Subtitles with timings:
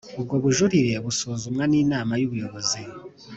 [0.19, 2.81] Ubwo bujurire busuzumwa n Inama y Ubuyobozi